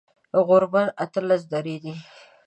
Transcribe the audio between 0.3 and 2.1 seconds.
غوربند اتلس درې دی